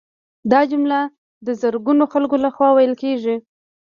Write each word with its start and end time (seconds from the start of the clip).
دا 0.51 0.59
جمله 0.71 0.99
د 1.45 1.47
زرګونو 1.61 2.03
خلکو 2.13 2.35
لخوا 2.45 2.69
ویل 2.73 2.93
کیږي 3.03 3.35